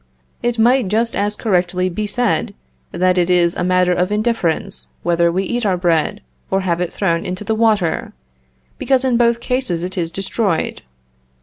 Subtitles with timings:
[0.41, 2.55] It might just as correctly be said,
[2.91, 6.91] that it is a matter of indifference whether we eat our bread, or have it
[6.91, 8.11] thrown into the water,
[8.79, 10.81] because in both cases it is destroyed.